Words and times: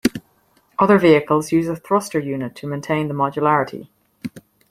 Other 0.79 0.97
vehicles 0.97 1.51
use 1.51 1.67
a 1.67 1.75
thruster 1.75 2.17
unit 2.17 2.55
to 2.55 2.65
maintain 2.65 3.07
the 3.07 3.13
modularity. 3.13 3.89